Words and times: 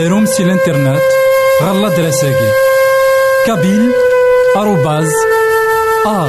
اداروم 0.00 0.26
سي 0.26 0.42
الانترنت 0.42 1.02
غالا 1.62 1.88
دراساكي 1.88 2.50
كابيل 3.46 3.92
آروباز 4.56 5.08
ا 6.06 6.28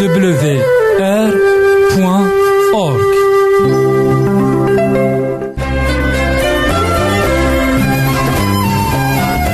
دبليو 0.00 0.62
ار 1.00 1.34
بوان 1.96 2.30
اورك 2.74 3.14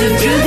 listen 0.01 0.17
to 0.17 0.40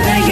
Paradise. 0.00 0.27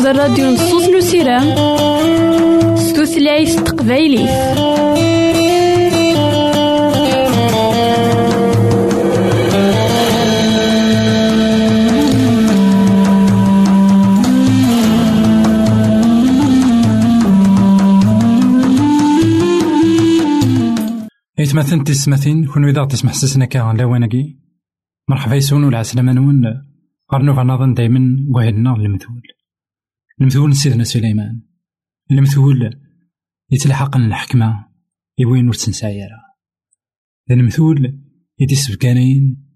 هكذا 0.00 0.10
الراديو 0.10 0.50
نصوص 0.50 0.88
نسيرام 0.88 1.46
ستوثلايف 2.76 3.60
تقبايلي. 3.60 4.24
إتمثلت 21.38 21.88
تسمثين 21.88 22.46
كون 22.46 22.68
إذا 22.68 22.84
تسمح 22.84 23.12
سسنا 23.12 23.44
لا 23.72 23.84
وينكي 23.84 24.36
مرحبا 25.08 25.34
يسون 25.34 25.64
ولا 25.64 25.78
عسلامة 25.78 26.12
نون. 26.12 26.42
غرنوفا 27.12 27.42
نظن 27.42 27.74
دايما 27.74 28.16
وهدنا 28.34 28.76
المثول 28.76 29.39
المثول 30.20 30.56
سيدنا 30.56 30.84
سليمان. 30.84 31.42
المثول 32.10 32.70
يتلحق 33.50 33.96
الحكمة 33.96 34.68
يوين 35.18 35.46
ور 35.46 35.54
تنسايرا 35.54 36.20
المثول 37.30 38.00
يدي 38.38 38.54
سبكانين 38.54 39.46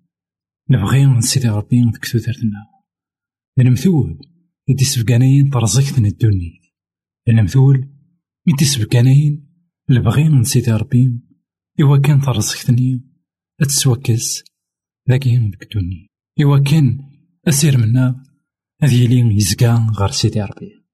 نبغي 0.70 1.06
نسيدي 1.06 1.48
ربي 1.48 1.84
ديك 1.92 2.12
تودرتنا 2.12 2.66
المثول 3.58 4.18
يدي 4.68 4.84
سبكانين 4.84 5.50
ترزقتنا 5.50 6.08
الدنيا. 6.08 6.60
المثول 7.28 7.88
يدي 8.46 8.64
سبكانين 8.64 9.48
نبغي 9.90 10.28
نسيدي 10.28 10.72
ربي 10.72 11.20
إوا 11.80 11.98
كان 11.98 12.20
ترزقتني 12.20 13.04
أتسوكس 13.60 14.44
ذاكي 15.10 15.36
الدنيا. 15.36 16.06
إوا 16.42 16.58
كان 16.58 16.98
أسير 17.48 17.78
منا 17.78 18.33
هذي 18.84 19.06
لي 19.06 19.36
يزكا 19.36 19.92
غير 19.98 20.10
سيدي 20.10 20.42
ربي. 20.42 20.84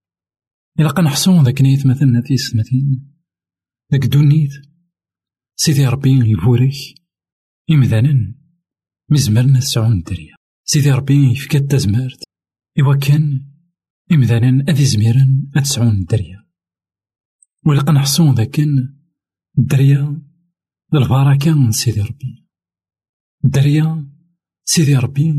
إلا 0.80 0.88
قنحصون 0.88 1.44
ذاك 1.44 1.62
نيت 1.62 1.86
مثلا 1.86 2.22
في 2.26 2.36
سمتين 2.36 3.14
ذاك 3.92 4.06
دونيت 4.06 4.50
سيدي 5.56 5.86
ربي 5.86 6.30
يبورك 6.30 6.74
إمذانا. 7.70 8.34
مزمرنا 9.10 9.60
سعون 9.60 9.92
الدريا. 9.92 10.34
سيدي 10.64 10.90
ربي 10.90 11.32
يفكا 11.32 11.58
تزمرت 11.58 12.22
إوا 12.80 12.96
كان 12.96 13.50
إمذانا 14.12 14.64
أذي 14.68 14.84
زميرا 14.84 15.50
أتسعون 15.56 15.96
الدريا. 15.96 16.46
ولا 17.66 17.80
قنحصون 17.80 18.34
ذاك 18.34 18.60
الدريا 19.58 20.22
البركة 20.94 21.54
من 21.54 21.72
سيدي 21.72 22.00
ربي. 22.00 22.46
الدريا 23.44 24.10
سيدي 24.64 24.96
ربي 24.96 25.34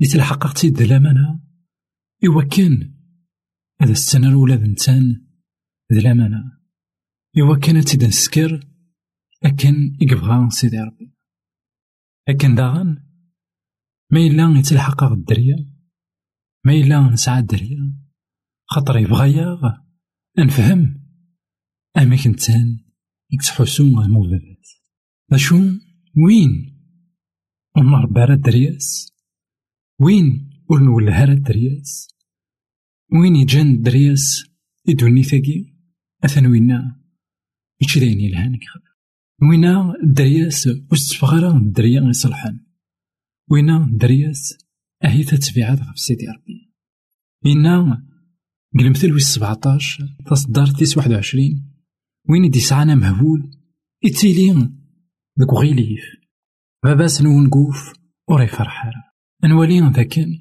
يتلحق 0.00 0.52
تيد 0.52 0.80
الأمانة 0.80 1.40
إوا 2.26 2.42
كان. 2.42 2.94
هذا 3.80 3.92
السنة 3.92 4.28
الأولى 4.28 4.54
ذ 5.92 5.96
الأمانة 5.96 6.58
إوا 7.38 7.56
كان 7.58 7.84
تيد 7.84 8.04
نسكر 8.04 8.70
أكن 9.44 9.96
يقبغا 10.00 10.48
سيدي 10.48 10.78
ربي. 10.78 11.14
أكن 12.28 12.54
داغن؟ 12.54 13.04
ما 14.10 14.20
إلا 14.20 14.58
يتلحق 14.58 15.04
الدريا. 15.04 15.56
ما 16.64 16.72
إلا 16.72 17.10
نسعى 17.12 17.38
الدريا. 17.38 18.04
خاطر 18.66 18.98
يبغيا 18.98 19.58
نفهم 20.38 21.04
أما 21.96 22.16
كنتان 22.16 22.84
يكتحسو 23.30 23.84
الموبابات 23.84 24.66
أشو 25.32 25.56
وين؟ 26.16 26.80
ونربى 27.76 28.20
راه 28.20 28.34
الدرياس. 28.34 29.13
وين 30.00 30.50
ور 30.70 30.82
نولها 30.82 31.24
الدرياس؟ 31.24 32.08
وين 33.12 33.36
يجان 33.36 33.70
الدرياس 33.70 34.44
يدوني 34.88 35.22
ثاقي 35.22 35.74
أثن 36.24 36.46
وينا 36.46 37.00
ماشي 37.80 38.00
داين 38.00 38.20
يلهان 38.20 38.56
كخدم 38.56 38.94
وينا 39.50 39.94
الدرياس 40.02 40.68
وستفغرا 40.92 41.58
الدريا 41.58 42.02
يصلحان. 42.08 42.60
وينا 43.50 43.84
الدرياس 43.84 44.58
أهي 45.04 45.24
تتبعات 45.24 45.80
غف 45.80 45.98
سيدي 45.98 46.26
ربي 46.28 46.72
إنا 47.46 48.06
قلمثل 48.78 49.12
ويس 49.12 49.34
سبعتاش 49.34 50.02
تصدر 50.30 50.66
تيس 50.66 50.96
واحد 50.96 51.12
وعشرين. 51.12 51.70
وين 52.28 52.44
يدي 52.44 52.60
سعانا 52.60 52.94
مهبول 52.94 53.50
يتيلين 54.02 54.86
ذك 55.40 55.52
غيليف 55.52 56.04
باباس 56.84 57.22
نونقوف 57.22 57.92
وري 58.28 58.46
فرحارة. 58.46 59.13
نولي 59.44 59.80
ذاكن 59.80 60.38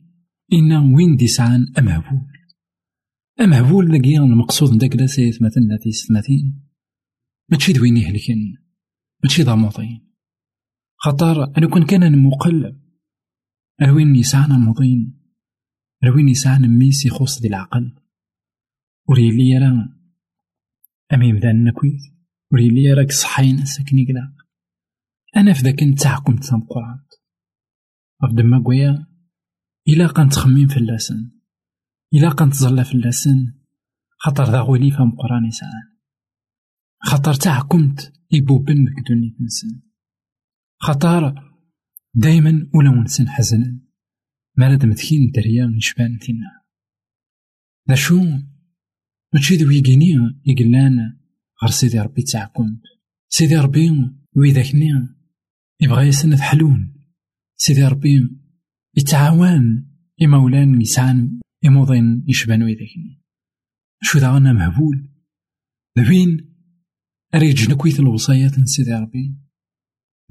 إنا 0.54 0.96
وين 0.96 1.16
دي 1.16 1.28
سعان 1.28 1.74
أمهبول 1.80 2.28
أمهبول 3.42 3.92
ذاك 3.92 4.06
المقصود 4.06 4.78
داك 4.78 4.96
لا 4.96 5.08
سيث 5.08 5.42
مثلا 5.42 5.78
تيس 5.82 6.08
ثلاثين 6.08 6.70
ماشي 7.50 7.74
دوين 7.74 7.98
يهلكن 7.98 8.54
ماشي 9.24 9.44
ضاموطين 9.44 10.14
خاطر 10.96 11.58
أنا 11.58 11.70
كون 11.70 11.86
كان 11.86 12.12
نمقل 12.12 12.80
أروين 13.82 14.16
يسعنا 14.16 14.58
موطين 14.58 15.20
أروين 16.04 16.30
يسعنا 16.30 16.68
ميس 16.68 17.06
يخص 17.06 17.42
دي 17.42 17.48
العقل. 17.48 17.96
وريلي 19.10 19.50
يرى 19.50 19.90
أمي 21.14 21.34
بدا 21.34 21.54
نكويت 21.54 22.02
وريلي 22.52 22.94
راك 22.94 23.12
صحين 23.12 23.66
ساكني 23.66 24.06
كدا 24.06 24.34
أنا 25.38 25.54
في 25.54 25.62
ذاك 25.62 25.84
نتاعكم 25.84 26.36
تسام 26.36 26.62
قران 26.62 27.03
غف 28.24 28.34
دما 28.34 28.64
قويا 28.66 29.08
تخمم 30.32 30.68
في 30.68 30.78
اللسن 30.78 31.32
إلا 32.14 32.84
في 32.84 32.96
اللسن 32.96 33.54
خاطر 34.18 34.44
ذا 34.44 34.60
غولي 34.60 34.92
فهم 34.92 35.12
قران 35.12 35.46
يسعان 35.46 35.94
خاطر 37.04 37.34
تاعكمت 37.34 38.14
يبوبن 38.32 38.86
ديك 38.86 39.08
دوني 39.08 39.38
نسن 39.42 39.82
خاطر 40.82 41.54
دايما 42.16 42.70
ولا 42.74 42.90
ونسن 42.90 43.30
حزنا. 43.30 43.80
مالاد 44.58 44.86
مثكين 44.86 45.32
دريا 45.32 45.74
يشبان 45.78 46.18
فينا. 46.18 46.62
ذا 47.90 47.96
شو؟ 47.96 48.22
ماشي 49.34 49.56
ذو 49.56 49.72
يقيني 49.72 50.14
يقلان 50.46 51.20
غير 51.64 51.72
سيدي 51.72 52.00
ربي 52.00 52.22
تاعكم 52.22 52.80
سيدي 53.30 53.56
ربي 53.56 53.90
ويذاكني 54.36 54.90
يبغى 55.82 56.08
يسند 56.08 56.40
حلون 56.40 57.03
سيدي 57.56 57.84
ربي 57.84 58.30
يتعاون 58.98 59.90
إمولان 60.22 60.82
يسعان 60.82 61.40
إموضين 61.66 62.24
يشبان 62.28 62.64
ويذاكني 62.64 63.24
شو 64.04 64.20
ذا 64.20 64.38
أنا 64.38 64.54
مهبول؟ 64.54 65.10
ذوين 66.00 66.56
أريج 67.36 67.72
نكويت 67.72 68.00
الوصايات 68.00 68.60
سيدي 68.60 68.94
ربي. 68.94 69.38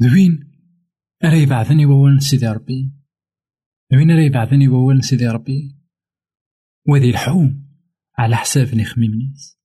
ذوين 0.02 0.52
أري 1.24 1.46
بعثني 1.46 1.86
وول 1.86 2.22
سيدي 2.22 2.46
ربي. 2.46 2.92
ذوين 3.92 4.10
أري 4.10 4.28
بعثني 4.28 4.68
وول 4.68 5.04
سيدي 5.04 5.28
ربي. 5.28 5.76
وذي 6.88 7.10
الحوم 7.10 7.78
على 8.18 8.36
حساب 8.36 8.74
نخميمنيس 8.74 9.58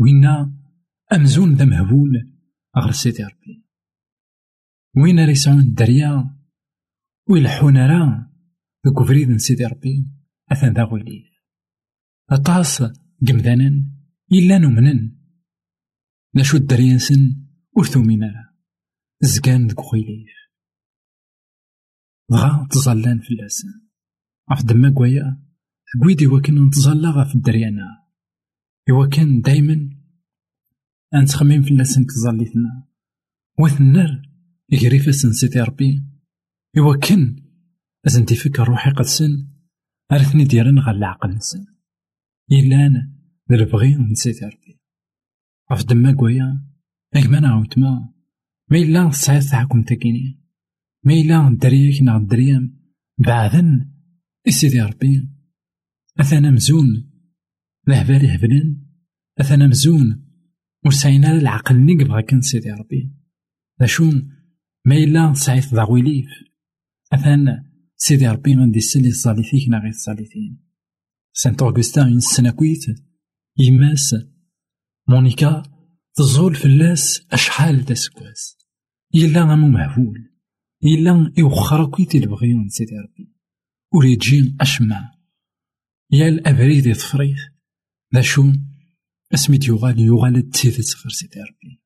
وينا 0.00 0.54
أمزون 1.12 1.54
ذا 1.54 1.64
مهبول 1.64 2.38
غير 2.76 2.92
سيدي 2.92 3.24
ربي. 3.24 3.64
وين 4.96 5.24
ريسعون 5.24 5.58
الدريا 5.58 6.37
ويلحون 7.30 7.76
راه 7.76 8.32
ذوك 8.86 9.08
فريد 9.08 9.36
سيدي 9.36 9.64
ربي 9.64 10.06
أثن 10.52 10.72
ذا 10.72 10.82
غولي 10.82 11.24
أطاس 12.30 12.82
قمذانا 13.28 13.84
إلا 14.32 14.58
نمنن 14.58 15.18
نشو 16.34 16.56
الدريانسن 16.56 17.46
ورثومين 17.76 18.24
راه 18.24 18.54
زكان 19.20 19.66
ذوك 19.66 19.80
غويليف 19.80 20.30
بغا 22.30 22.68
تزلان 22.70 23.20
في 23.20 23.30
اللسان 23.30 23.88
عف 24.48 24.64
دما 24.64 24.94
قويا 24.96 25.48
قويدي 26.02 26.26
وكان 26.26 26.64
نتزلا 26.66 27.10
غا 27.10 27.24
في 27.24 27.34
الدريانا. 27.34 28.04
إوا 28.90 29.06
دايما. 29.44 29.90
أنتخمم 31.14 31.62
في 31.62 31.70
اللسان 31.70 32.06
تزليتنا 32.06 32.88
وثنر 33.58 34.22
يجري 34.68 34.98
فاسن 34.98 35.32
سيدي 35.32 35.60
ربي. 35.60 36.07
إوا 36.76 36.96
كان 36.96 37.36
أزن 38.06 38.24
تفكر 38.24 38.68
روحي 38.68 38.90
قد 38.90 39.04
سن. 39.04 39.48
عرفني 40.10 40.44
ديرن 40.44 40.78
غا 40.78 40.90
العقل 40.90 41.34
نسن. 41.34 41.66
إلا 42.52 42.86
أنا 42.86 43.12
البغي 43.50 43.96
من 43.96 44.14
سيدي 44.14 44.46
ربي 44.46 44.80
عف 45.70 45.84
دما 45.84 46.16
قويا. 46.18 46.64
أكما 47.14 47.40
نعاود 47.40 47.78
ما. 47.78 48.12
ما 48.70 48.78
إلا 48.78 49.10
تصعيد 49.10 49.42
تاعكم 49.42 49.82
تاكيني 49.82 50.40
ما 51.04 51.12
إلا 51.12 51.48
الدريا 51.48 51.98
كنا 51.98 52.16
الدريا 52.16 52.78
بعدن 53.18 53.90
سيدي 54.48 54.80
ربي 54.80 55.28
أثنا 56.20 56.50
مزون. 56.50 57.10
لهبالي 57.86 58.34
هبلن. 58.34 58.86
أثنا 59.40 59.66
مزون. 59.66 60.28
وسعينا 60.86 61.32
العقل 61.32 61.86
نقبغا 61.86 62.20
كان 62.20 62.40
سيدي 62.40 62.70
ربي 62.70 63.12
ذا 63.80 63.86
شون 63.86 64.32
ما 64.84 64.96
إلا 64.96 65.34
سعيت 65.34 65.74
ضاويليف 65.74 66.47
أثان 67.12 67.64
سيدي 67.96 68.28
ربي 68.28 68.54
غندي 68.54 68.80
سلي 68.80 69.10
تصالي 69.10 69.42
فيك 69.42 69.68
نا 69.68 69.78
غير 69.78 69.92
تصالي 69.92 70.24
فين 70.24 70.64
سانت 71.32 71.62
أوغستا 71.62 72.02
السناكويت 72.02 72.84
يماس 73.58 74.14
مونيكا 75.08 75.62
تزول 76.14 76.54
فلاس 76.54 77.26
أشحال 77.32 77.84
تسكواس. 77.84 78.58
إلا 79.14 79.44
غامو 79.44 79.68
مهفول. 79.68 80.30
إلا 80.84 81.32
إوخرا 81.40 81.86
كويتي 81.86 82.18
البغيون 82.18 82.68
سيدي 82.68 82.98
ربي 82.98 83.34
ولي 83.94 84.54
أشمع. 84.60 85.14
يا 86.10 86.28
الأبريد 86.28 86.94
تفريخ 86.94 87.52
ذا 88.14 88.20
شون 88.20 88.74
اسمي 89.34 89.58
يغال 89.68 90.00
يغال 90.00 90.50
تسيت 90.50 90.74
تسفر 90.74 91.08
سيدي 91.08 91.40
ربي 91.40 91.82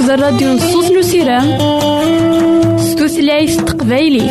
ذا 0.07 0.15
راديو 0.15 0.53
نصوص 0.53 0.91
نو 0.91 1.01
سيرام 1.01 1.47
ستوثلايف 2.77 3.61
تقبايلي. 3.61 4.21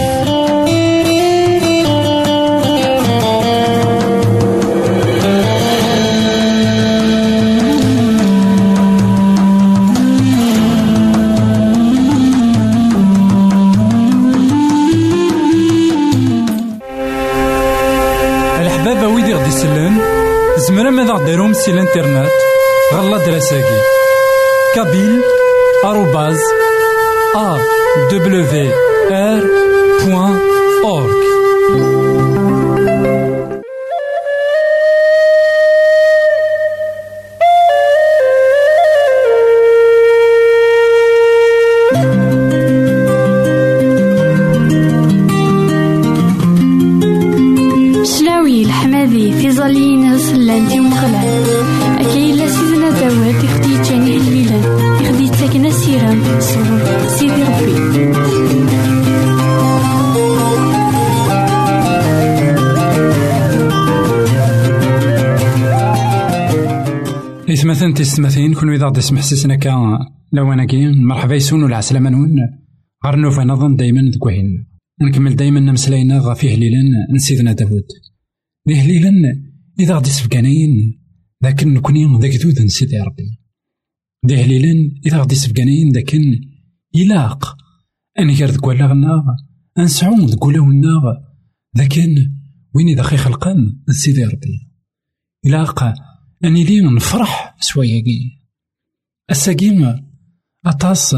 الحبابة 18.61 19.09
ويدي 19.09 19.35
غدي 19.35 19.51
سلان 19.51 19.99
زمرا 20.57 20.91
ماذا 20.91 21.13
غديرهم 21.13 21.53
سي 21.53 21.71
الانترنات 21.71 22.31
غالا 22.95 23.19
دراساكي. 23.27 23.81
كابيل 24.75 25.21
arrobase 25.89 26.45
awr.org 27.45 28.73
إثمثن 67.63 67.95
تستمثين 67.95 68.55
كون 68.55 68.75
إذا 68.75 68.87
غدي 68.87 69.01
سمح 69.01 69.23
سيسنا 69.23 69.57
كا 69.57 69.99
لواناكي 70.33 70.89
مرحبا 70.89 71.35
يسون 71.35 71.63
ولا 71.63 71.77
عسلامة 71.77 72.11
نون. 72.11 72.37
غير 73.07 73.17
نظن 73.45 73.77
دايما 73.77 74.11
ذكوهين 74.11 74.67
نكمل 75.03 75.37
دايما 75.37 75.61
نمسلاينا 75.61 76.19
غا 76.19 76.35
فيه 76.35 76.55
هليلا 76.55 76.83
نسيدنا 77.15 77.53
داود 77.53 77.87
ذي 78.69 78.75
هليلا 78.75 79.11
إذا 79.81 79.97
غدي 79.97 80.11
سفكانين 80.11 81.01
ذاك 81.45 81.65
نكوني 81.65 82.19
ذاك 82.23 82.35
ذود 82.35 82.63
نسيدي 82.63 83.01
ربي. 83.01 83.39
ذي 84.27 84.37
هليلا 84.45 85.01
إذا 85.07 85.19
غدي 85.19 85.35
سفكانين 85.35 85.93
ذاك 85.93 86.15
يلاق 86.95 87.57
أنا 88.19 88.39
كار 88.39 88.49
ذكوا 88.49 88.75
لاغنا 88.75 89.37
أنسعون 89.79 90.27
ذكوا 90.27 90.53
لاونا 90.53 91.01
ذاك 91.79 91.99
وين 92.75 92.89
إذا 92.89 93.03
خي 93.03 93.17
خلقان 93.17 93.79
نسيدي 93.89 94.25
ربي. 94.25 94.69
يلاق 95.45 95.95
أني 96.45 96.65
لي 96.65 96.81
نفرح 96.81 97.57
سواياكي 97.61 98.39
الساقيم 99.31 100.07
أطاس 100.67 101.17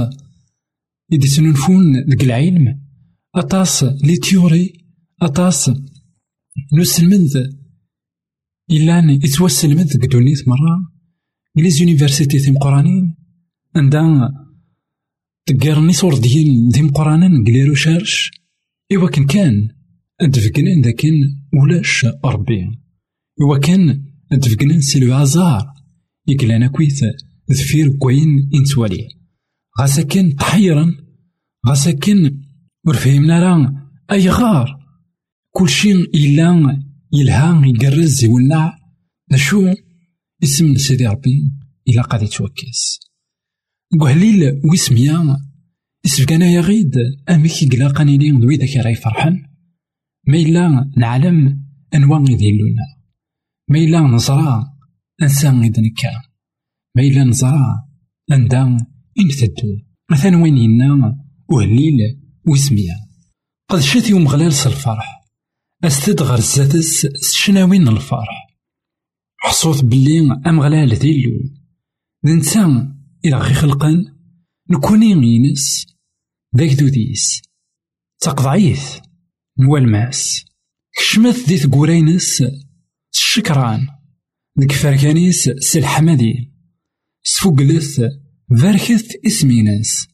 إدي 1.12 1.26
سننفون 1.26 2.04
ديك 2.06 2.24
العلم 2.24 2.80
أطاس 3.34 3.82
لي 3.82 4.16
تيوري 4.16 4.72
أطاس 5.22 5.70
نسلمد 6.72 7.54
إلا 8.70 9.18
يتوسلمد 9.24 9.86
ديك 9.86 10.10
دونيت 10.10 10.48
مرة. 10.48 10.92
لي 11.56 11.70
زونيفرسيتي 11.70 12.38
تيم 12.38 12.58
قرانين. 12.58 13.16
عندها 13.76 14.30
تقارني 15.46 15.92
صور 15.92 16.18
ديال 16.18 16.68
ديم 16.68 16.90
قرانين 16.90 17.44
قلي 17.44 17.64
روشارش 17.64 18.30
إوا 18.92 19.10
كان 19.10 19.26
كان 19.26 19.68
أدفقنا 20.20 20.82
داكن 20.82 21.14
ولاش 21.62 22.06
ربي. 22.24 22.80
إوا 23.42 23.58
كان 23.58 24.13
أدفقنا 24.34 24.80
سي 24.80 25.12
هازار 25.12 25.66
يقلانا 26.28 26.66
كويت 26.66 27.00
ذفير 27.50 27.88
كوين 27.88 28.50
إنتوالي 28.54 29.08
غاسا 29.80 30.02
كان 30.02 30.36
تحيرا 30.36 30.94
غاسا 31.68 31.90
كان 31.90 32.40
ور 32.86 32.94
فهمنا 32.94 33.38
راه 33.38 33.90
أي 34.12 34.28
غار 34.28 34.78
كلشي 35.50 35.92
إلا 35.92 36.82
يلها 37.12 37.62
يقرز 37.66 38.24
يولع 38.24 38.78
نشو 39.32 39.74
اسم 40.44 40.76
سيدي 40.76 41.06
ربي 41.06 41.52
إلا 41.88 42.02
قاد 42.02 42.22
يتوكس 42.22 43.00
قهليل 44.00 44.60
ويسميا 44.70 45.36
اسفكانا 46.06 46.46
يا 46.46 46.60
غيد 46.60 46.94
أميك 47.30 47.62
يقلا 47.62 47.88
قانيني 47.88 48.30
ذوي 48.30 48.56
ذاك 48.56 48.76
راي 48.76 48.94
فرحان 48.94 49.42
ما 50.26 50.36
إلا 50.36 50.90
نعلم 50.96 51.64
أنواع 51.94 52.20
يديلونا 52.20 52.93
ما 53.68 53.78
إلا 53.78 54.00
نزرا 54.00 54.74
أنسان 55.22 55.62
إذ 55.62 55.80
نكا 55.80 56.22
ما 56.96 57.02
إلا 57.02 57.22
أندا 58.32 58.86
إنتدو 59.20 59.78
مثلا 60.10 60.36
وين 60.36 60.56
ينا 60.56 61.24
وهليل 61.48 61.98
وسميا 62.46 62.96
قد 63.68 63.80
شات 63.80 64.10
يوم 64.10 64.28
غلال 64.28 64.46
الفرح 64.46 65.24
أستد 65.84 66.22
غير 66.22 66.40
زاتس 66.40 67.06
الفرح. 67.88 68.44
حصوت 69.38 69.84
بلي 69.84 70.20
أم 70.46 70.60
غلال 70.60 70.98
ديلو 70.98 71.30
ننسى 72.24 72.60
إلى 73.24 73.36
غي 73.36 73.54
خلقن 73.54 74.04
نكوني 74.70 75.06
ينس 75.06 75.86
ذاك 76.56 76.70
دوديس 76.70 77.42
تقضعيث 78.20 78.98
نوالماس 79.58 80.44
كشمت 80.96 81.48
دي 81.48 81.56
ثقورينس 81.56 82.42
الشكران. 83.14 83.86
ديك 84.56 84.72
فركانيس 84.72 85.48
سي 85.48 85.78
الحمدي 85.78 86.52
سفوقلث 87.22 88.00
باركث 88.48 89.12
إسميناس. 89.26 90.06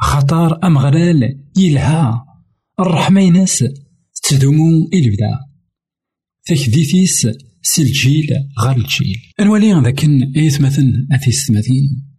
خطار 0.00 0.66
أمغرال 0.66 1.44
يلها. 1.56 2.24
الرحمة 2.80 3.20
يناس 3.20 3.64
تدومو 4.22 4.88
إلبدا. 4.94 5.52
تكديتيس 6.44 7.26
سي 7.62 7.82
الجيل 7.82 8.28
غير 8.64 8.76
الجيل 8.76 9.20
أنوالي 9.40 9.72
ذاكن 9.72 10.32
إيث 10.36 10.60
مثلا 10.60 11.06
أثيس 11.12 11.46
ثماثين 11.46 12.12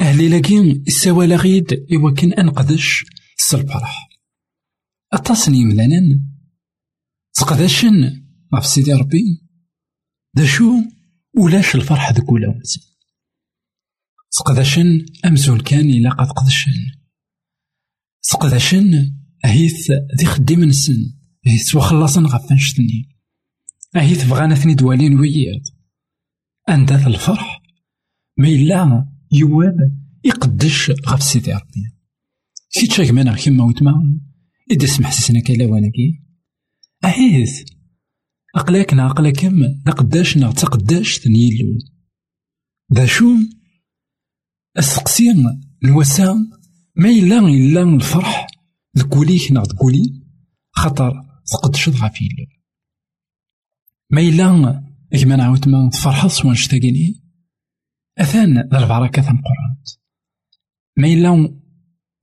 أهلي 0.00 0.28
لاكين 0.28 0.84
السوالة 0.86 1.36
غيد 1.36 1.86
إوا 1.92 2.10
كان 2.10 2.32
أنقدش 2.32 3.04
الفرح 3.54 4.08
أتصني 5.12 5.64
ملانا 5.64 6.20
تقدشن 7.34 8.24
غف 8.54 8.66
سيدي 8.66 8.92
ربي. 8.92 9.43
دا 10.34 10.46
شو 10.46 10.64
ولاش 11.36 11.74
الفرح 11.74 12.12
ذك 12.12 12.32
ولا 12.32 12.48
ونسى 12.48 12.80
سقداشن 14.30 15.06
أمزول 15.24 15.60
كان 15.60 15.90
إلا 15.90 16.10
قد 16.10 16.26
قدشن 16.26 16.72
سقداشن 18.20 19.14
أهيث 19.44 19.90
ذي 19.90 20.26
خديم 20.26 20.64
نسن. 20.64 21.14
أهيث 21.46 21.74
وخلصن 21.74 22.26
غف 22.26 22.52
نشتني. 22.52 23.08
أهيث 23.96 24.24
بغانا 24.24 24.54
ثني 24.54 24.74
دوالين 24.74 25.20
وياض 25.20 25.60
أنداث 26.68 27.06
الفرح 27.06 27.62
ما 28.36 28.48
إلا 28.48 29.06
يواب 29.32 29.76
يقدش 30.24 30.90
غف 30.90 31.22
سيدي 31.22 31.52
ربي. 31.52 31.84
كي 32.72 32.86
تشاك 32.86 33.10
مانا 33.10 33.36
كيما 33.36 33.64
وتما 33.64 34.20
إذا 34.70 34.86
سمح 34.86 35.12
سسنا 35.12 35.40
كلا 35.40 35.66
واناكي. 35.66 36.22
أهيث 37.04 37.73
أقلاكنا 38.56 39.06
أقلاكم 39.06 39.62
لقداش 39.86 40.36
تقداش 40.52 41.18
تنيلو 41.18 41.78
ذا 42.92 43.06
شو 43.06 43.36
السقسيم 44.78 45.60
الوسام 45.84 46.50
ما 46.96 47.08
إلا 47.08 47.38
إلا 47.38 47.82
الفرح 47.82 48.46
ذكوليك 48.98 49.52
نا 49.52 49.62
ذكولي 49.62 50.22
خطر 50.72 51.12
تقدش 51.46 51.88
غافيلو 51.88 52.46
ما 54.10 54.20
إلا 54.20 54.84
كما 55.22 55.36
نعاود 55.36 55.68
ما 55.68 55.90
تفرحض 55.90 56.28
سوا 56.28 56.54
أثان 58.18 58.68
ذا 58.68 58.78
البركة 58.78 59.22
ثم 59.22 59.36
قرآن. 59.36 59.76
ما 60.96 61.08
إلا 61.08 61.30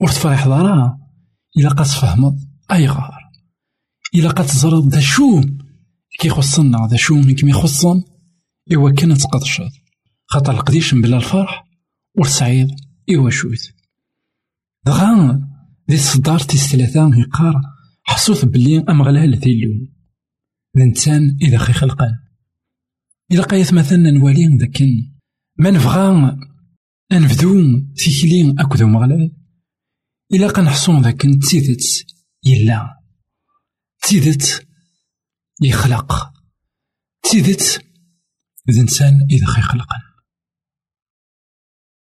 ور 0.01 0.09
تفرح 0.09 0.47
ضرا 0.47 0.99
إلا 1.57 1.69
قد 1.69 1.85
أي 2.71 2.87
غار. 2.87 3.31
إلا 4.15 4.29
قد 4.29 4.45
تزرد 4.45 4.87
ذا 4.87 4.99
شو 4.99 5.41
كي 6.19 6.29
خصنا 6.29 6.87
ذا 6.91 6.97
شو 6.97 7.21
كي 7.21 7.49
يخصن؟ 7.49 8.03
إوا 8.73 8.91
كان 8.91 9.17
تقدشض 9.17 9.71
خاطر 10.25 10.51
القديش 10.51 10.93
بلا 10.93 11.17
الفرح 11.17 11.67
والسعيد 12.17 12.69
إوا 13.15 13.29
شوت 13.29 13.73
دغا 14.85 15.41
ذي 15.89 15.95
الصدار 15.95 16.39
تيس 16.39 16.71
ثلاثة 16.71 17.11
يقار 17.19 17.61
حصوث 18.03 18.45
بلي 18.45 18.79
أمغلال 18.79 19.35
ذيلو 19.35 19.87
الإنسان 20.75 21.37
إذا 21.41 21.57
خي 21.57 21.73
خلقان. 21.73 22.17
إذا 23.31 23.43
قايت 23.43 23.73
مثلا 23.73 24.11
نوالي 24.11 24.57
ذاكن. 24.57 25.11
ما 25.59 25.71
نبغى 25.71 26.37
أنفذو 27.11 27.81
تيكلي 27.95 28.55
أكدو 28.59 28.87
مغلال. 28.87 29.31
إلا 30.33 30.47
قنحصون 30.47 31.01
ذاك 31.01 31.21
تيدت 31.21 31.83
يلا. 32.45 33.01
تيدت 34.03 34.67
يخلق. 35.61 36.31
تيدت 37.31 37.85
الإنسان 38.69 39.27
إذا 39.31 39.45
خي 39.45 39.61
خلقا 39.61 39.95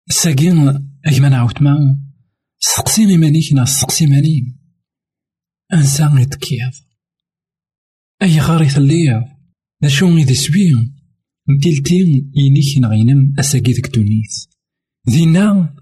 الساقين 0.08 0.68
أكما 1.06 1.28
نعاود 1.28 1.62
ما 1.62 2.00
سقسي 2.58 3.16
مانيك 3.16 3.52
نا 3.52 3.64
سقسي 3.64 4.06
ماني 4.06 4.56
أنسان 5.72 6.18
يتكيض 6.18 6.72
أي 8.22 8.40
غاري 8.40 8.68
ثليض 8.68 9.22
دا 9.82 9.88
شو 9.88 10.16
إذا 10.16 10.34
سوي 10.34 10.72
نتيلتين 11.50 12.32
ينيك 12.34 12.78
نغينم 12.78 13.34
أساقي 13.38 13.72
ذك 13.72 13.94
دونيت. 13.94 14.32
دينا 15.06 15.76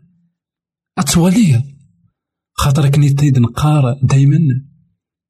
أتواليض 0.99 1.63
خاطر 2.53 2.89
كني 2.89 3.11
تيد 3.11 3.39
نقار 3.39 4.01
دايما. 4.03 4.39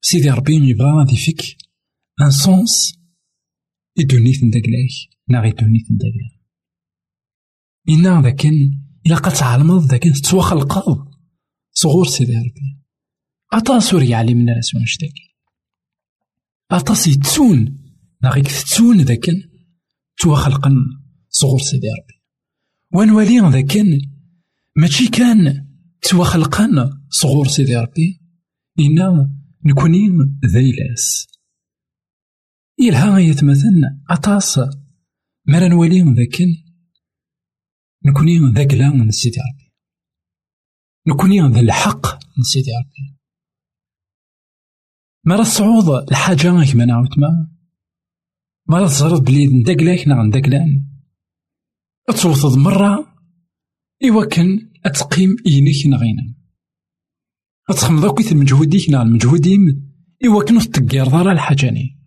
سيدي 0.01 0.31
ربي 0.31 0.55
يبغى 0.55 0.91
غادي 0.99 1.17
فيك. 1.17 1.68
ان 2.23 2.31
سونس 2.31 2.99
يدونيت 3.97 4.45
غي 5.41 5.51
دونيت 5.51 5.93
نداكلاك 5.93 6.39
إنا 7.89 8.23
ذاكن 8.23 8.79
إلا 9.07 9.17
قد 9.17 9.33
تعلمض 9.33 9.85
ذاكن 9.91 10.13
تتوخلقض 10.13 11.09
صغور 11.73 12.07
سيدي 12.07 12.37
ربي 12.37 12.79
أطاس 13.53 13.95
ور 13.95 14.03
يعلمنا 14.03 14.53
راسو 14.53 14.79
نشتاكي 14.79 15.35
أطاس 16.71 17.09
نا 18.23 18.31
غيك 18.31 18.47
تتسون 18.47 19.01
ذاكن 19.01 19.43
توخلقن 20.19 20.77
صغور 21.29 21.61
سيدي 21.61 21.89
ربي 21.89 22.23
ونولي 22.93 23.41
ذاك 23.41 23.77
ماشي 24.77 25.09
كان 25.09 25.69
تواخلقان 26.03 26.91
صغور 27.11 27.49
سيدي 27.49 27.77
ربي 27.77 28.21
إنا 28.81 29.31
نكوني 29.65 30.09
ذيلاس 30.47 31.27
إلها 32.81 33.19
يتمثل 33.19 33.83
أطاس. 34.11 34.61
مرا 35.47 35.69
نولي 35.69 36.03
ذاك 36.03 36.43
نكوني 38.05 38.53
ذاك 38.55 38.75
لا 38.75 38.91
من 38.91 39.11
سيدي 39.11 39.41
ربي 39.41 39.73
نكوني 41.07 41.41
ذا 41.41 41.61
الحق 41.61 42.07
من 42.37 42.43
سيدي 42.43 42.71
ربي 42.71 43.19
مرا 45.25 45.41
الصعود 45.41 46.09
الحاجة 46.11 46.73
كما 46.73 46.85
نعاود 46.85 47.19
ما. 47.19 47.51
مرا 48.69 48.87
تزرد 48.87 49.25
بلي 49.25 49.47
نداكلاك 49.47 50.09
نا 50.09 50.23
نداكلان 50.23 50.89
توصد 52.23 52.59
مرة. 52.59 53.17
إوا 54.05 54.25
كان 54.25 54.71
أتقيم 54.85 55.37
إينيك 55.47 55.87
نغينا. 55.87 56.35
أتخمض 57.71 58.05
أكويت 58.05 58.33
المجهوديك 58.33 58.91
نا 58.91 59.03
المجهوديم 59.03 59.93
إوا 60.27 60.45
كان 60.45 60.59
تقير 60.59 61.09
ضرا 61.09 61.33
الحاجاني 61.33 61.98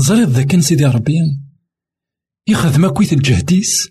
زريد 0.00 0.28
ذاك 0.28 0.60
سيدي 0.60 0.84
ربي 0.84 1.14
يخدم 2.48 2.84
أكويت 2.84 3.12
الجهديس 3.12 3.88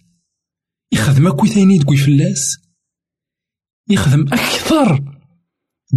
يخدم 0.91 1.27
أكويت 1.27 1.57
أيني 1.57 1.79
تقوي 1.79 1.97
فلاس 1.97 2.57
يخدم 3.89 4.21
أكثر 4.21 5.15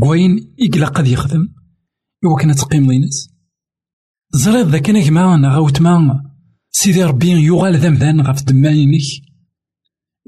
كواين 0.01 0.55
إقلا 0.61 0.87
قد 0.87 1.07
يخدم 1.07 1.49
إوا 2.25 2.39
كان 2.41 2.55
تقيم 2.55 2.87
ضينس 2.87 3.31
زريد 4.31 4.67
ذاك 4.67 4.91
أنا 4.91 5.07
كما 5.07 5.53
غاوت 5.55 5.81
ما 5.81 6.35
سيدي 6.71 7.05
ربي 7.05 7.31
يغال 7.31 7.77
ذمذان 7.77 8.21
غف 8.21 8.43
دمانينك 8.43 9.03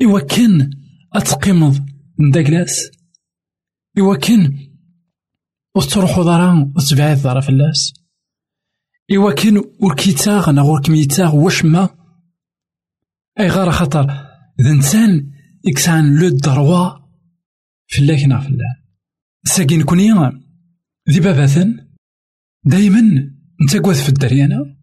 إوا 0.02 0.20
كان 0.20 0.70
أتقيمض 1.12 1.86
نداكلاس 2.20 2.90
إوا 3.98 4.16
كان 4.16 4.68
وتروحو 5.76 6.22
ضرا 6.22 6.72
وتبعد 6.76 7.18
ضرا 7.18 7.40
فلاس 7.40 8.01
إوا 9.16 9.32
كان 9.32 9.62
وركيتاغ 9.80 10.50
أنا 10.50 10.62
ور 10.62 10.82
كميتاغ 10.82 11.36
وشما 11.36 11.88
أي 13.40 13.48
غار 13.48 13.70
خطر. 13.70 14.06
ذا 14.60 14.70
إنسان 14.70 15.32
إكسان 15.68 16.20
لو 16.20 16.28
دروا 16.28 16.90
فلاك 17.86 18.24
نا 18.24 18.40
فلا 18.40 18.82
ساكين 19.44 19.82
كوني 19.82 20.12
ذي 21.10 21.20
باباثن 21.20 21.86
دايما 22.64 23.00
نتا 23.62 23.92
في 23.92 24.08
الدريانة 24.08 24.76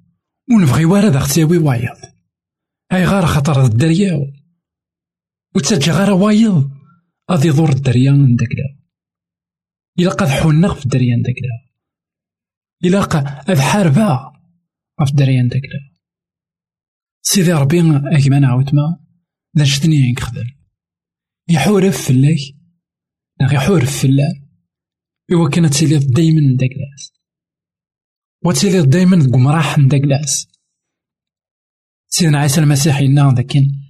ونبغي 0.52 0.86
وارد 0.86 1.16
اختياوي 1.16 1.58
وايض. 1.58 1.98
أي 2.94 3.06
غار 3.06 3.26
خطر 3.26 3.66
الدرياو 3.66 4.20
وتسجى 5.56 5.92
غار 5.92 6.12
وايض. 6.12 6.80
غادي 7.32 7.48
يضر 7.48 7.70
الدريا 7.70 8.12
من 8.12 8.36
داكلا 8.36 8.80
إلا 10.00 10.10
قد 10.10 10.28
حنا 10.28 10.74
في 10.74 10.86
الدريا 10.86 11.16
من 11.16 11.22
داكلا 11.22 11.69
إلا 12.84 13.02
قد 13.02 13.58
حاربا 13.58 14.34
في 15.06 15.12
الدريا 15.12 15.42
من 15.42 15.48
داكلا 15.48 15.80
سيدي 17.22 17.54
ربي 17.54 17.80
أكما 17.80 18.40
نعاود 18.40 18.76
ما 18.76 19.00
لا 19.56 19.66
شتني 19.66 20.12
نخدم 20.12 20.50
يحورف 21.50 22.08
فلاك 22.08 22.40
لا 23.40 23.54
يحورف 23.54 24.02
فلا 24.02 24.50
إوا 25.32 25.50
كانت 25.50 25.74
تسيلي 25.74 25.98
دايما 25.98 26.58
داكلاس 26.60 27.14
وتسيلي 28.46 28.86
دايما 28.86 29.32
قمراح 29.34 29.80
داكلاس 29.80 30.50
سيدنا 32.10 32.40
عيسى 32.40 32.62
المسيح 32.62 32.98
إنا 32.98 33.34
ذاكين. 33.36 33.86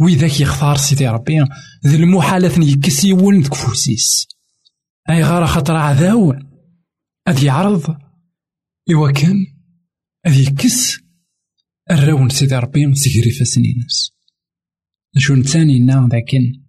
ويذاك 0.00 0.40
يختار 0.40 0.76
سيدي 0.76 1.08
ربي. 1.08 1.44
ذي 1.86 1.96
المحالة 1.96 2.64
يكس 2.64 3.04
يولن 3.04 3.42
كفوسيس 3.42 4.28
أي 5.10 5.24
غارة 5.24 5.46
خطر 5.46 5.76
عذاو 5.76 6.32
أذ 7.28 7.44
يعرض. 7.44 7.96
إوا 8.92 9.12
كان 9.12 9.46
أذ 10.26 10.40
يكس 10.40 11.00
الراون 11.90 12.28
سيدي 12.28 12.54
ربي 12.54 12.94
سيجري 12.94 13.30
فاسنينس 13.30 14.12
شو 15.18 15.34
نتاني 15.34 15.78
نا 15.78 16.08
ذاكن 16.12 16.64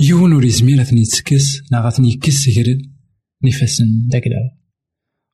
يون 0.00 0.32
ور 0.32 0.44
يزمير 0.44 0.82
أثني 0.82 1.00
يتكس 1.00 1.72
نا 1.72 1.80
غاثني 1.80 2.08
يكس 2.08 2.32
سيجري 2.32 2.90
نفاسن 3.44 4.08
داك 4.08 4.28
داو 4.28 4.60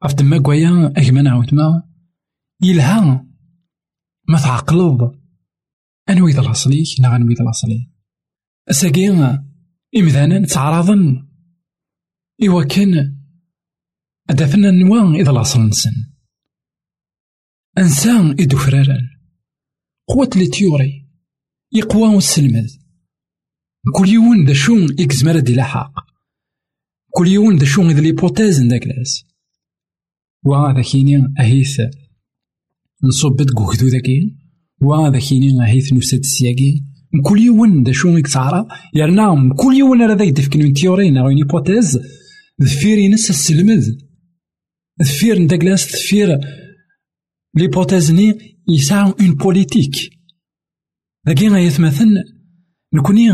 أفد 0.03 0.23
ما 0.23 0.39
كوايا 0.39 0.93
أجمع 0.97 1.21
نعاود 1.21 1.55
ما 1.55 1.83
يلها 2.63 3.27
ما 4.29 4.39
تعقلض 4.39 5.27
أنوي 6.09 6.33
ذا 6.33 6.41
الأصلي 6.41 6.85
نا 7.01 7.17
أنوي 7.17 7.35
ذا 7.35 7.45
الأصلي. 7.45 7.91
أساقي 8.71 9.09
إمذانا 9.97 10.47
تعرضن. 10.47 11.29
إوا 12.49 12.65
كان 12.65 13.17
أدافنا 14.31 14.71
نوا 14.71 15.15
إذا 15.15 15.31
الأصل 15.31 15.61
نسن 15.61 15.93
أنسان 17.79 18.31
إدو 18.31 18.59
فراران. 18.59 19.17
قوة 20.09 20.51
تيوري 20.53 21.07
يقوى 21.73 22.17
وسلمد 22.17 22.67
كل 23.95 24.09
يوم 24.09 24.45
دا 24.45 24.53
شون 24.53 25.01
إكس 25.01 25.25
مرد 25.25 25.49
إلى 25.49 25.65
حق 25.65 25.93
كل 27.11 27.29
يوم 27.29 27.59
دا 27.59 27.65
شون 27.65 27.91
إذا 27.91 28.01
ليبوتيز 28.01 28.63
نداكلاس 28.63 29.25
وهذا 30.45 30.83
كيني 30.83 31.35
أهيث 31.41 31.81
نصب 33.05 33.33
بدقو 33.33 33.67
كذو 33.67 33.89
ذاكين 33.89 34.39
وهذا 34.83 35.19
كيني 35.19 35.65
أهيث 35.65 35.93
نسد 35.93 36.19
السياقين 36.19 36.93
كل 37.25 37.41
يوم 37.41 37.83
دا 37.83 37.93
شون 37.93 38.19
يكسعرا 38.19 38.69
يرنا 38.95 39.55
كل 39.59 39.77
يوم 39.77 40.03
راه 40.03 40.15
ذا 40.15 40.25
يدفكن 40.25 40.63
من 40.63 40.73
تيوري 40.73 41.11
نا 41.11 41.29
هيبوتيز 41.29 41.99
ذفير 42.63 42.99
ينسى 42.99 43.31
السلمد. 43.31 44.06
ذفير 45.03 45.39
نداكلاس 45.39 45.95
ذفير 45.95 46.39
ليبوتيزني 47.55 48.57
يسعى 48.69 49.15
اون 49.21 49.35
بوليتيك 49.35 50.11
ذاكي 51.27 51.49
غيتمثل 51.49 52.15
نكوني 52.95 53.31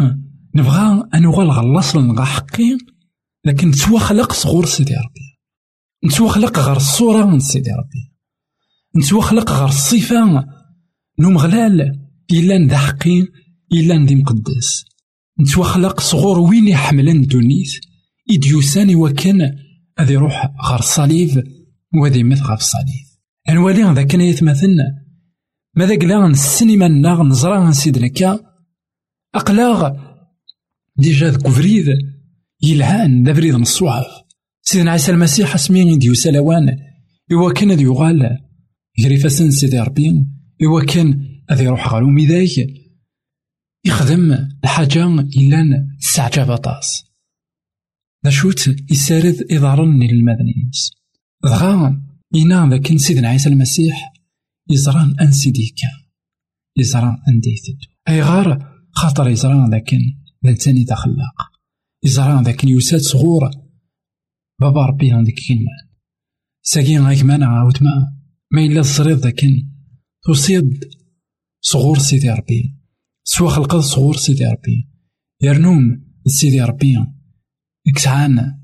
نبغى 0.54 1.08
أن 1.14 1.22
نغال 1.22 1.50
غلاصل 1.50 2.06
نغا 2.06 2.24
حقي 2.24 2.78
لكن 3.44 3.68
نتوا 3.68 3.98
خلق 3.98 4.32
صغور 4.32 4.66
سيدي 4.66 4.94
ربي 4.94 5.38
نتوا 6.04 6.28
خلق 6.28 6.58
غير 6.58 6.76
الصورة 6.76 7.24
من 7.26 7.40
سيدي 7.40 7.70
ربي 7.70 8.12
نتوا 8.96 9.22
خلق 9.22 9.50
غير 9.52 9.68
الصفة 9.68 10.44
نوم 11.18 11.38
غلال 11.38 12.00
إلا 12.32 12.58
ندى 12.58 12.76
حقي 12.76 13.26
إلا 13.72 13.96
ندي 13.96 14.14
مقدس 14.14 14.84
نتوا 15.40 15.64
خلق 15.64 16.00
صغور 16.00 16.38
وين 16.38 16.68
يحملن 16.68 17.22
دونيت 17.22 17.70
إديوساني 18.30 18.96
وكان 18.96 19.56
هذا 20.02 20.12
يروح 20.12 20.54
غير 20.68 20.78
الصليب 20.78 21.44
وهذا 21.94 22.16
يمث 22.16 22.42
غير 22.42 22.56
الصليب. 22.56 23.06
نولي 23.50 23.82
هذا 23.82 24.02
كان 24.02 24.20
يتمثلنا 24.20 24.84
ماذا 25.76 25.98
قلا 25.98 26.26
السينما 26.26 26.88
ناغ 26.88 27.22
نزرا 27.22 27.70
سيدنا 27.70 28.08
كا 28.08 28.40
أقلاغ 29.34 29.96
ديجا 30.96 31.30
ذك 31.30 31.48
فريد 31.48 31.86
يلهان 32.62 33.22
دا 33.22 33.34
فريد 33.34 33.54
نصوعف 33.54 34.06
سيدنا 34.62 34.90
عيسى 34.90 35.10
المسيح 35.12 35.54
اسمين 35.54 35.98
ديو 35.98 36.14
سلوان. 36.14 36.78
إوا 37.32 37.52
كان 37.52 37.72
ذي 37.72 37.82
يغال. 37.82 38.38
يغري 38.98 39.28
سيدي 39.28 39.80
ربي. 39.80 40.26
إوا 40.64 40.84
كان 40.84 41.28
هذا 41.50 41.62
يروح 41.62 41.94
غير 41.94 42.04
ميداك 42.04 42.66
يخدم 43.84 44.48
الحاجة 44.64 45.04
إلا 45.06 45.88
استعجب 46.02 46.56
طاس 46.56 47.11
ذا 48.24 48.30
شوت 48.30 48.90
يسارد 48.90 49.46
إضارن 49.50 50.02
للمدنيس 50.02 50.92
دغا 51.44 52.02
إنا 52.34 52.68
ذاك 52.70 52.96
سيدنا 52.96 53.28
عيسى 53.28 53.48
المسيح 53.48 54.12
يزران 54.70 55.20
أن 55.20 55.32
سيديكا 55.32 55.88
يزران 56.76 57.16
أن 57.28 57.40
ديتد 57.40 57.78
أي 58.08 58.22
غار 58.22 58.72
خاطر 58.92 59.28
يزران 59.28 59.70
ذاك 59.70 59.94
الإنسان 60.44 60.76
إذا 60.76 60.94
خلاق 60.94 61.52
يزران 62.04 62.44
ذاك 62.44 62.64
يوساد 62.64 63.00
صغور. 63.00 63.50
بابا 64.60 64.86
ربي 64.86 65.12
عندك 65.12 65.34
كلمة. 65.48 65.92
ساقي 66.62 66.98
غايك 66.98 67.22
مانا 67.22 67.46
عاود 67.46 67.82
ما. 67.82 68.18
ما 68.50 68.66
إلا 68.66 68.80
الصريض 68.80 69.18
ذاك 69.18 69.40
تصيد 70.24 70.84
صغور 71.60 71.98
سيدي 71.98 72.30
ربي. 72.30 72.76
سوا 73.24 73.50
خلق 73.50 73.76
صغور 73.76 74.16
سيدي 74.16 74.44
ربي. 74.44 74.88
يرنوم 75.42 76.04
سيدي 76.26 76.62
ربي. 76.62 76.96
إكسعان 77.88 78.54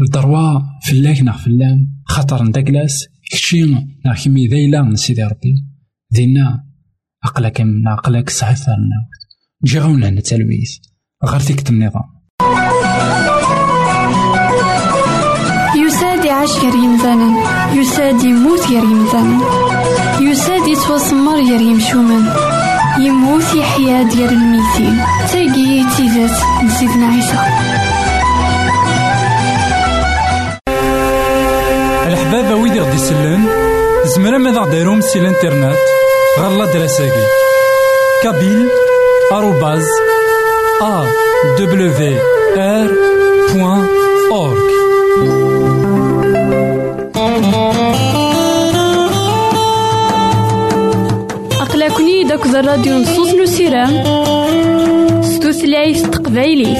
الدروا 0.00 0.60
فلاك 0.86 1.22
ناغ 1.22 1.36
فلان 1.38 1.86
خاطر 2.04 2.42
نداكلاس 2.42 3.06
كشي 3.32 3.64
ناغ 4.04 4.14
كيمي 4.22 4.48
ذايلا 4.48 4.82
من 4.82 4.96
سيدي 4.96 5.22
ربي. 5.22 5.64
دينا 6.10 6.64
أقلك 7.24 7.60
من 7.60 7.88
أقلك 7.88 8.30
صحيح 8.30 8.56
ثارنا 8.56 9.08
جي 9.64 9.78
غاونا 9.78 10.10
نتلويس 10.10 10.80
غير 11.24 11.40
تيكت 11.40 11.70
النظام 11.70 12.02
يساد 15.86 16.24
يعيش 16.24 16.50
غير 16.50 16.74
يمثالا 16.74 17.28
يساد 17.74 18.24
يموت 18.24 18.60
غير 18.60 18.84
يمثالا 18.84 19.38
يساد 20.20 20.68
يتوسمر 20.68 21.34
غير 21.34 21.60
يمشومان 21.60 22.24
يموت 23.00 23.54
يحيى 23.54 24.04
ديال 24.04 24.32
الميتين 24.32 24.96
تاقي 25.32 25.96
تيزات 25.96 26.64
نسيتنا 26.64 27.06
عيسى. 27.06 27.91
غدي 32.92 33.02
يسلن 33.02 33.48
زمرا 34.04 34.38
ماذا 34.38 34.60
غديرهم 34.60 35.00
سي 35.00 35.18
الانترنت 35.18 35.78
ɣer 36.38 36.64
l'adresse-agi. 36.64 37.26
kabyle 38.22 38.68
arobase 39.32 39.86
AWR 40.82 42.90
point 43.54 43.86
org 44.32 44.62
aqlaken-id 51.60 52.24
deg 52.24 52.46
radio 52.46 52.98
n 52.98 53.05
ṣṣut 53.05 53.34
n 53.34 53.44
usirem 53.44 54.04
s 55.22 55.33
tutlayt 55.33 56.06
taqbaylit 56.06 56.78